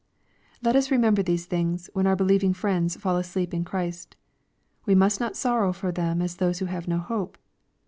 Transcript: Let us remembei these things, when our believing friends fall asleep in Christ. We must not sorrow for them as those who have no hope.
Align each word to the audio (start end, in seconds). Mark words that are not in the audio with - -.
Let 0.63 0.75
us 0.75 0.87
remembei 0.89 1.23
these 1.23 1.45
things, 1.45 1.87
when 1.93 2.07
our 2.07 2.15
believing 2.15 2.55
friends 2.55 2.95
fall 2.97 3.17
asleep 3.17 3.53
in 3.53 3.63
Christ. 3.63 4.15
We 4.87 4.95
must 4.95 5.19
not 5.19 5.37
sorrow 5.37 5.71
for 5.73 5.91
them 5.91 6.23
as 6.23 6.37
those 6.37 6.57
who 6.57 6.65
have 6.65 6.87
no 6.87 6.97
hope. 6.97 7.37